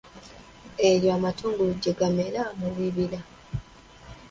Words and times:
Eyo 0.89 1.07
amatungulu 1.17 1.71
gye 1.81 1.93
gamera 1.99 2.41
mu 2.59 2.67
bibira. 2.75 3.19